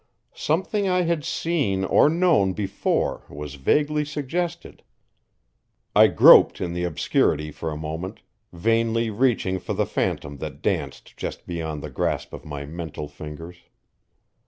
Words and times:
Something 0.33 0.89
I 0.89 1.03
had 1.03 1.23
seen 1.23 1.85
or 1.85 2.09
known 2.09 2.53
before 2.53 3.21
was 3.29 3.53
vaguely 3.53 4.03
suggested. 4.03 4.81
I 5.95 6.07
groped 6.07 6.59
in 6.59 6.73
the 6.73 6.85
obscurity 6.85 7.51
for 7.51 7.69
a 7.69 7.77
moment, 7.77 8.21
vainly 8.51 9.11
reaching 9.11 9.59
for 9.59 9.73
the 9.75 9.85
phantom 9.85 10.37
that 10.37 10.63
danced 10.63 11.15
just 11.17 11.45
beyond 11.45 11.83
the 11.83 11.91
grasp 11.91 12.33
of 12.33 12.43
my 12.45 12.65
mental 12.65 13.07
fingers. 13.07 13.57